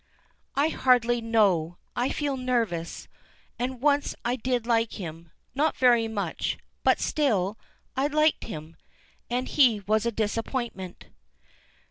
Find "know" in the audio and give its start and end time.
1.21-1.77